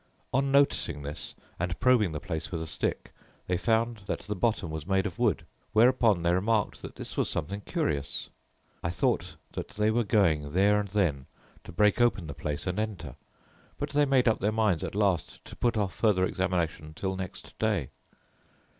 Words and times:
On 0.33 0.51
noticing 0.51 1.03
this 1.03 1.35
and 1.59 1.79
probing 1.79 2.11
the 2.11 2.19
place 2.19 2.51
with 2.51 2.59
a 2.59 2.65
stick, 2.65 3.13
they 3.45 3.55
found 3.55 3.97
that 4.07 4.21
the 4.21 4.33
bottom 4.35 4.71
was 4.71 4.87
made 4.87 5.05
of 5.05 5.19
wood, 5.19 5.45
whereupon 5.73 6.23
they 6.23 6.33
remarked 6.33 6.81
that 6.81 6.95
this 6.95 7.15
was 7.15 7.29
something 7.29 7.61
curious. 7.61 8.31
I 8.83 8.89
thought 8.89 9.35
that 9.51 9.67
they 9.67 9.91
were 9.91 10.03
going 10.03 10.53
there 10.53 10.79
and 10.79 10.89
then 10.89 11.27
to 11.65 11.71
break 11.71 12.01
open 12.01 12.25
the 12.25 12.33
place 12.33 12.65
and 12.65 12.79
enter, 12.79 13.15
but 13.77 13.91
they 13.91 14.05
made 14.05 14.27
up 14.27 14.39
their 14.39 14.51
minds 14.51 14.83
at 14.83 14.95
last 14.95 15.45
to 15.45 15.55
put 15.55 15.77
off 15.77 15.93
further 15.93 16.23
examination 16.23 16.95
till 16.95 17.15
next 17.15 17.53
day. 17.59 17.89